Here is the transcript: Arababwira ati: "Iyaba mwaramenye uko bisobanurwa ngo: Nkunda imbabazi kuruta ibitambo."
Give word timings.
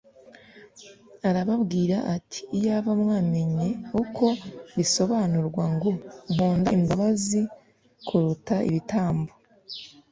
Arababwira 1.29 1.97
ati: 2.15 2.41
"Iyaba 2.57 2.91
mwaramenye 3.01 3.67
uko 4.01 4.25
bisobanurwa 4.77 5.65
ngo: 5.73 5.89
Nkunda 6.33 6.69
imbabazi 6.77 7.41
kuruta 8.07 8.55
ibitambo." 8.69 9.31